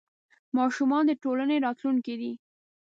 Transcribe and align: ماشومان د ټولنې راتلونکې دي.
ماشومان 0.57 1.03
د 1.07 1.11
ټولنې 1.23 1.55
راتلونکې 1.65 2.15
دي. 2.21 2.31